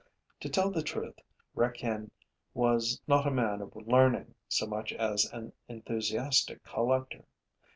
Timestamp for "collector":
6.63-7.23